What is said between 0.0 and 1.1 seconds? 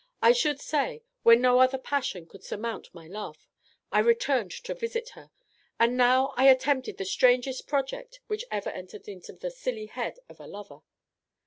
I should say,